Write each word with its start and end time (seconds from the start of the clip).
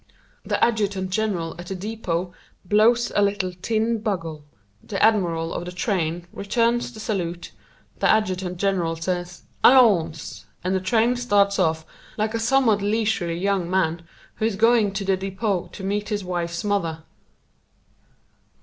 The 0.43 0.57
adjutant 0.65 1.11
general 1.11 1.53
at 1.59 1.67
the 1.67 1.75
depot 1.75 2.33
blows 2.65 3.11
a 3.15 3.21
little 3.21 3.53
tin 3.53 3.99
bugle, 3.99 4.43
the 4.83 4.99
admiral 4.99 5.53
of 5.53 5.65
the 5.65 5.71
train 5.71 6.25
returns 6.33 6.91
the 6.91 6.99
salute, 6.99 7.51
the 7.99 8.09
adjutant 8.09 8.57
general 8.57 8.95
says 8.95 9.43
"Allons!" 9.63 10.47
and 10.63 10.73
the 10.73 10.79
train 10.79 11.17
starts 11.17 11.59
off 11.59 11.85
like 12.17 12.33
a 12.33 12.39
somewhat 12.39 12.81
leisurely 12.81 13.37
young 13.37 13.69
man 13.69 14.01
who 14.37 14.45
is 14.45 14.55
going 14.55 14.91
to 14.93 15.05
the 15.05 15.15
depot 15.15 15.67
to 15.73 15.83
meet 15.83 16.09
his 16.09 16.23
wife's 16.23 16.63
mother. 16.63 17.03